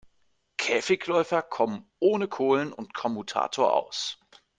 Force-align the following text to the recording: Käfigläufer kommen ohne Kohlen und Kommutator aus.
Käfigläufer 0.57 1.43
kommen 1.43 1.85
ohne 1.99 2.27
Kohlen 2.27 2.73
und 2.73 2.95
Kommutator 2.95 3.73
aus. 3.75 4.17